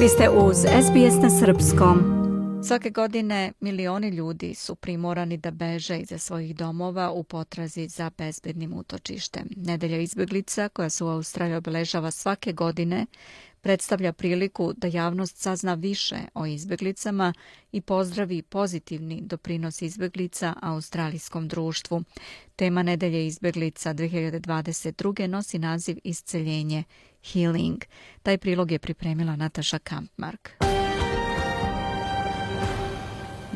[0.00, 1.98] Vi ste uz SBS na Srpskom.
[2.64, 8.72] Svake godine milioni ljudi su primorani da beže iza svojih domova u potrazi za bezbednim
[8.72, 9.48] utočištem.
[9.56, 13.06] Nedelja izbjeglica koja se u Australiji obeležava svake godine
[13.60, 17.32] predstavlja priliku da javnost sazna više o izbjeglicama
[17.72, 22.02] i pozdravi pozitivni doprinos izbjeglica australijskom društvu.
[22.56, 25.26] Tema Nedelje izbjeglica 2022.
[25.26, 26.84] nosi naziv Isceljenje
[27.32, 27.84] Healing.
[28.22, 30.50] Taj prilog je pripremila Nataša Kampmark.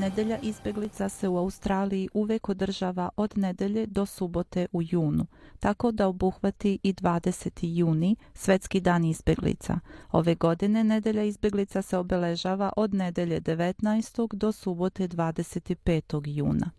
[0.00, 5.26] Nedelja izbjeglica se u Australiji uvek održava od nedelje do subote u junu,
[5.58, 7.76] tako da obuhvati i 20.
[7.76, 9.78] juni, svetski dan izbjeglica.
[10.12, 14.34] Ove godine nedelja izbjeglica se obeležava od nedelje 19.
[14.34, 16.22] do subote 25.
[16.26, 16.70] juna.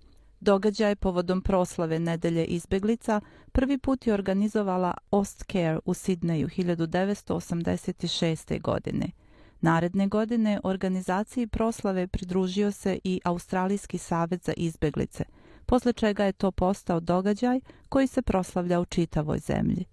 [0.42, 8.62] Događaj povodom proslave nedelje izbjeglica prvi put je organizovala Ostcare u Sidneju 1986.
[8.62, 9.12] godine.
[9.62, 15.24] Naredne godine organizaciji proslave pridružio se i Australijski savjet za izbjeglice,
[15.66, 19.86] posle čega je to postao događaj koji se proslavlja u čitavoj zemlji.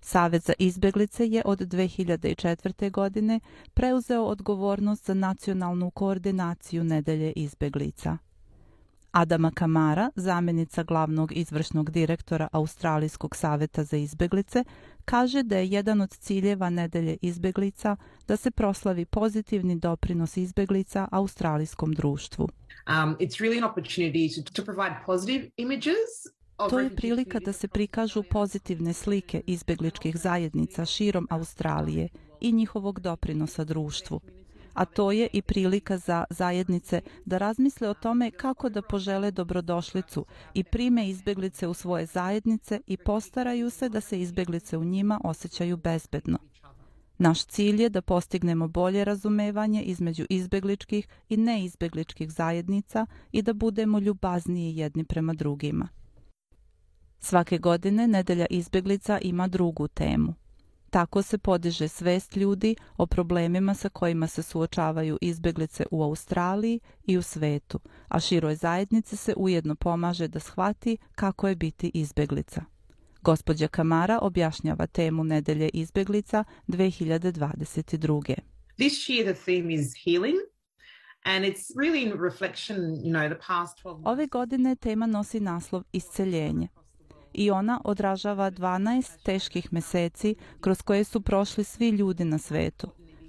[0.00, 2.90] Savjet za izbjeglice je od 2004.
[2.90, 3.40] godine
[3.74, 8.18] preuzeo odgovornost za nacionalnu koordinaciju nedelje izbjeglica.
[9.12, 14.64] Adama Kamara, zamjenica glavnog izvršnog direktora Australijskog saveta za izbjeglice,
[15.04, 17.96] kaže da je jedan od ciljeva nedelje izbjeglica
[18.28, 22.44] da se proslavi pozitivni doprinos izbjeglica australijskom društvu.
[22.44, 26.32] Um, it's really an opportunity to, to provide positive images
[26.70, 32.08] To je prilika da se prikažu pozitivne slike izbjegličkih zajednica širom Australije
[32.40, 34.20] i njihovog doprinosa društvu
[34.74, 40.24] a to je i prilika za zajednice da razmisle o tome kako da požele dobrodošlicu
[40.54, 45.76] i prime izbeglice u svoje zajednice i postaraju se da se izbeglice u njima osjećaju
[45.76, 46.38] bezbedno.
[47.18, 53.98] Naš cilj je da postignemo bolje razumevanje između izbegličkih i neizbegličkih zajednica i da budemo
[53.98, 55.88] ljubazniji jedni prema drugima.
[57.18, 60.34] Svake godine Nedelja izbeglica ima drugu temu.
[60.92, 67.18] Tako se podiže svest ljudi o problemima sa kojima se suočavaju izbjeglice u Australiji i
[67.18, 72.64] u svetu, a široj zajednici se ujedno pomaže da shvati kako je biti izbjeglica.
[73.22, 78.34] Gospođa Kamara objašnjava temu Nedelje izbjeglica 2022.
[78.76, 80.36] This year the theme is healing.
[81.24, 84.06] And it's really in reflection, you know, the past 12 months.
[84.08, 86.68] Ove godine tema nosi naslov Isceljenje
[87.34, 92.88] i ona odražava 12 teških meseci kroz koje su prošli svi ljudi na svetu.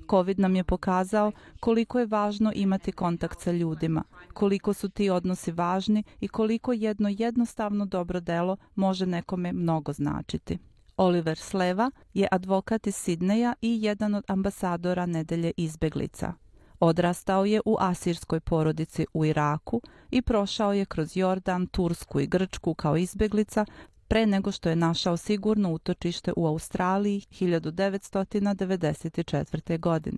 [0.09, 4.03] Covid nam je pokazao koliko je važno imati kontakt sa ljudima,
[4.33, 10.57] koliko su ti odnosi važni i koliko jedno jednostavno dobro delo može nekome mnogo značiti.
[10.97, 16.33] Oliver Sleva je advokat iz Sidneja i jedan od ambasadora nedelje izbeglica.
[16.79, 19.81] Odrastao je u asirskoj porodici u Iraku
[20.11, 23.65] i prošao je kroz Jordan, Tursku i Grčku kao izbeglica
[24.13, 29.79] pre nego što je našao sigurno utočište u Australiji 1994.
[29.79, 30.17] godine.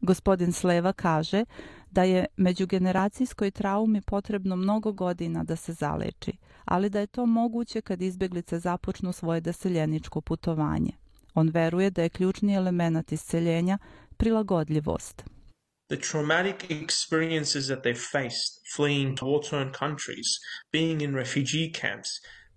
[0.00, 1.44] Gospodin Sleva kaže
[1.90, 6.32] da je međugeneracijskoj traumi potrebno mnogo godina da se zaleči,
[6.64, 10.92] ali da je to moguće kad izbjeglice započnu svoje doseljeničko putovanje.
[11.34, 13.78] On veruje da je ključni element isceljenja
[14.16, 15.24] prilagodljivost.
[15.88, 20.26] The traumatic experiences that they faced fleeing war-torn countries,
[20.72, 22.10] being in refugee camps,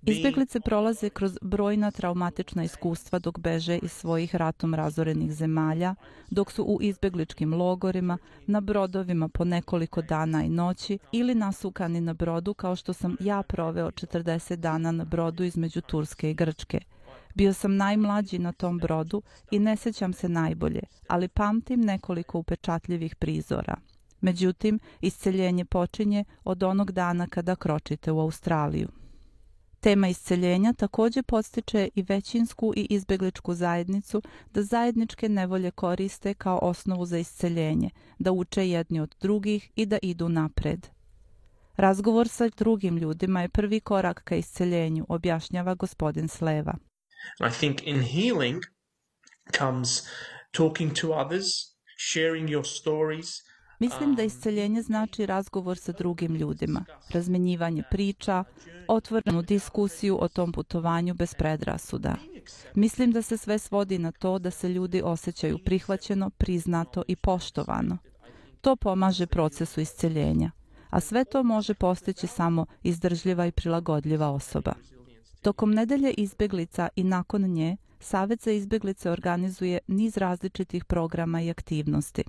[0.05, 5.95] Izbjeglice prolaze kroz brojna traumatična iskustva dok beže iz svojih ratom razorenih zemalja,
[6.29, 12.13] dok su u izbjegličkim logorima, na brodovima po nekoliko dana i noći ili nasukani na
[12.13, 16.79] brodu kao što sam ja proveo 40 dana na brodu između Turske i Grčke.
[17.35, 19.21] Bio sam najmlađi na tom brodu
[19.51, 23.75] i ne sećam se najbolje, ali pamtim nekoliko upečatljivih prizora.
[24.21, 29.02] Međutim, isceljenje počinje od onog dana kada kročite u Australiju.
[29.83, 34.21] Tema isceljenja također podstiče i većinsku i izbegličku zajednicu
[34.53, 37.89] da zajedničke nevolje koriste kao osnovu za isceljenje,
[38.19, 40.87] da uče jedni od drugih i da idu napred.
[41.75, 46.73] Razgovor sa drugim ljudima je prvi korak ka isceljenju, objašnjava gospodin Sleva.
[47.39, 48.61] I think in healing
[49.57, 49.89] comes
[50.51, 51.45] talking to others,
[51.97, 53.27] sharing your stories,
[53.83, 58.43] Mislim da isceljenje znači razgovor sa drugim ljudima, razmenjivanje priča,
[58.87, 62.15] otvorenu diskusiju o tom putovanju bez predrasuda.
[62.75, 67.97] Mislim da se sve svodi na to da se ljudi osjećaju prihvaćeno, priznato i poštovano.
[68.61, 70.51] To pomaže procesu isceljenja,
[70.89, 74.73] a sve to može postići samo izdržljiva i prilagodljiva osoba.
[75.41, 82.23] Tokom nedelje izbjeglica i nakon nje Savet za izbjeglice organizuje niz različitih programa i aktivnosti.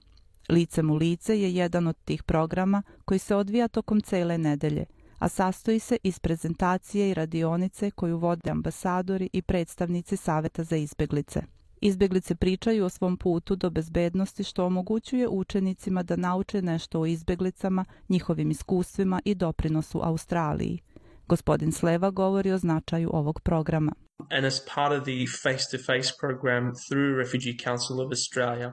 [0.49, 4.85] Licem u lice je jedan od tih programa koji se odvija tokom cele nedelje,
[5.19, 11.43] a sastoji se iz prezentacije i radionice koju vode ambasadori i predstavnici Saveta za izbjeglice.
[11.81, 17.85] Izbjeglice pričaju o svom putu do bezbednosti što omogućuje učenicima da nauče nešto o izbjeglicama,
[18.09, 20.79] njihovim iskustvima i doprinosu Australiji.
[21.27, 23.93] Gospodin Sleva govori o značaju ovog programa.
[24.31, 28.73] And as part of the face-to-face program through Refugee Council of Australia,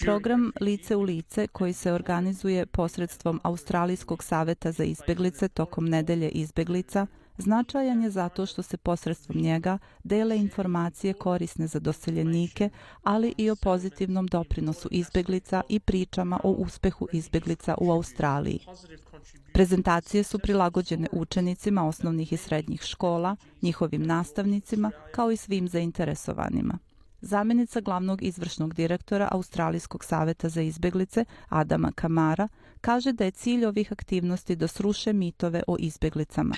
[0.00, 7.06] Program Lice u lice koji se organizuje posredstvom Australijskog saveta za izbeglice tokom nedelje izbeglica
[7.38, 12.70] značajan je zato što se posredstvom njega dele informacije korisne za doseljenike,
[13.02, 18.60] ali i o pozitivnom doprinosu izbeglica i pričama o uspehu izbeglica u Australiji.
[19.52, 26.78] Prezentacije su prilagođene učenicima osnovnih i srednjih škola, njihovim nastavnicima, kao i svim zainteresovanima.
[27.26, 32.48] Zamjenica glavnog izvršnog direktora Australijskog saveta za izbjeglice Adama Kamara
[32.80, 36.54] kaže da je cilj ovih aktivnosti da sruše mitove o izbjeglicama.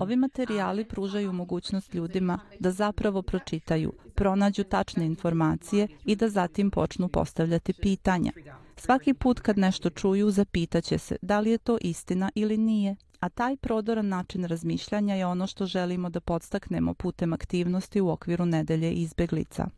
[0.00, 7.08] Ovi materijali pružaju mogućnost ljudima da zapravo pročitaju, pronađu tačne informacije i da zatim počnu
[7.08, 8.32] postavljati pitanja.
[8.76, 13.28] Svaki put kad nešto čuju, zapitaće se da li je to istina ili nije a
[13.28, 18.92] taj prodoran način razmišljanja je ono što želimo da podstaknemo putem aktivnosti u okviru nedelje
[18.92, 19.68] izbeglica.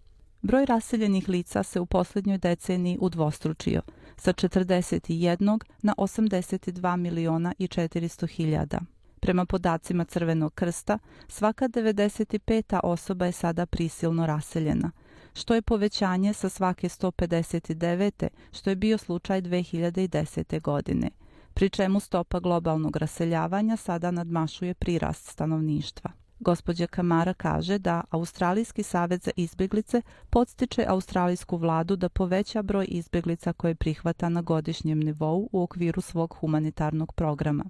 [0.43, 3.83] Broj raseljenih lica se u posljednjoj deceniji udvostručio,
[4.17, 8.81] sa 41 na 82 miliona i 400 hiljada.
[9.21, 10.99] Prema podacima Crvenog krsta,
[11.29, 12.81] svaka 95.
[12.83, 14.91] osoba je sada prisilno raseljena,
[15.35, 18.29] što je povećanje sa svake 159.
[18.53, 20.61] što je bio slučaj 2010.
[20.61, 21.11] godine–
[21.55, 26.24] pri čemu stopa globalnog raseljavanja sada nadmašuje prirast stanovništva.
[26.45, 33.53] Gospođa Kamara kaže da Australijski savjet za izbjeglice podstiče australijsku vladu da poveća broj izbjeglica
[33.53, 37.65] koje prihvata na godišnjem nivou u okviru svog humanitarnog programa.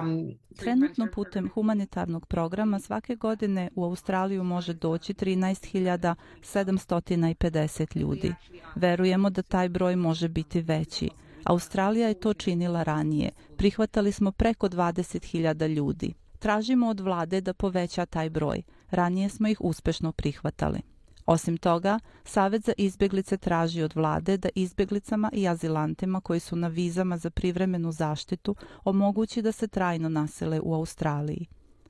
[0.00, 8.34] Um, Trenutno putem humanitarnog programa svake godine u Australiju može doći 13.750 ljudi.
[8.74, 11.10] Verujemo da taj broj može biti veći.
[11.44, 13.30] Australija je to činila ranije.
[13.56, 16.14] Prihvatali smo preko 20.000 ljudi.
[16.38, 18.62] Tražimo od vlade da poveća taj broj.
[18.90, 20.80] Ranije smo ih uspešno prihvatali.
[21.26, 26.68] Osim toga, Savet za izbjeglice traži od vlade da izbjeglicama i azilantima koji su na
[26.68, 31.46] vizama za privremenu zaštitu omogući da se trajno nasele u Australiji.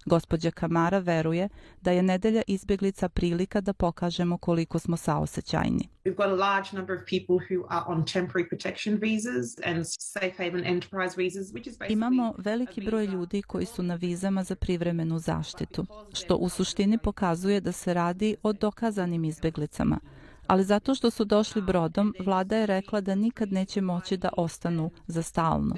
[0.06, 1.48] Gospođa Kamara veruje
[1.80, 5.88] da je nedelja izbjeglica prilika da pokažemo koliko smo saosećajni.
[6.04, 10.34] We've got a large number of people who are on temporary protection visas and safe
[10.38, 14.54] haven enterprise visas, which is basically Imamo veliki broj ljudi koji su na vizama za
[14.54, 20.00] privremenu zaštitu, što u suštini pokazuje da se radi o dokazanim izbjeglicama
[20.46, 24.90] ali zato što su došli brodom, vlada je rekla da nikad neće moći da ostanu
[25.06, 25.76] za stalno.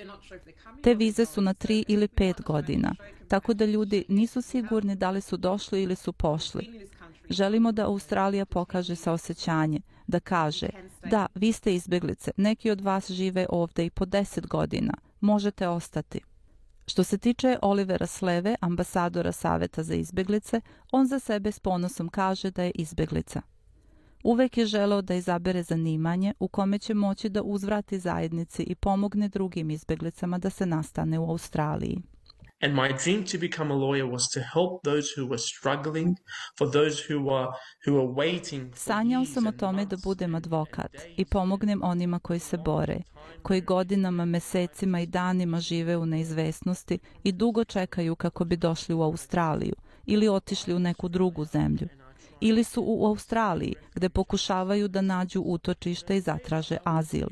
[0.83, 2.95] Te vize su na tri ili pet godina,
[3.29, 6.89] tako da ljudi nisu sigurni da li su došli ili su pošli.
[7.31, 10.69] Želimo da Australija pokaže saosećanje, da kaže,
[11.11, 16.21] da, vi ste izbjeglice, neki od vas žive ovde i po deset godina, možete ostati.
[16.87, 20.61] Što se tiče Olivera Sleve, ambasadora Saveta za izbjeglice,
[20.93, 23.43] on za sebe s ponosom kaže da je izbjeglica.
[24.27, 29.29] Uvek je želeo da izabere zanimanje u kome će moći da uzvrati zajednici i pomogne
[29.29, 31.99] drugim izbjeglicama da se nastane u Australiji.
[32.63, 36.17] And my dream to become a lawyer was to help those who were struggling,
[36.59, 37.47] for those who were
[37.87, 38.75] who were waiting.
[38.75, 42.99] Sanjao sam o tome da budem advokat i pomognem onima koji se bore,
[43.43, 49.03] koji godinama, mesecima i danima žive u neizvesnosti i dugo čekaju kako bi došli u
[49.03, 49.75] Australiju
[50.07, 51.89] ili otišli u neku drugu zemlju
[52.41, 57.29] ili su u Australiji gde pokušavaju da nađu utočište i zatraže azil.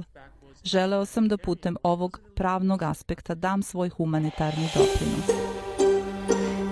[0.64, 5.44] Želeo sam da putem ovog pravnog aspekta dam svoj humanitarni doprinos.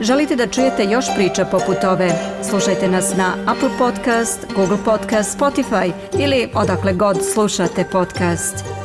[0.00, 2.10] Želite da čujete još priča poput ove?
[2.50, 8.81] Slušajte nas na Apple Podcast, Google Podcast, Spotify ili odakle god slušate podcast.